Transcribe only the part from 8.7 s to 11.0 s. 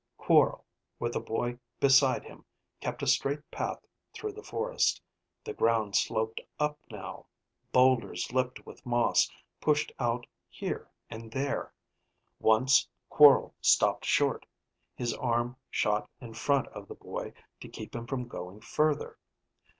moss pushed out here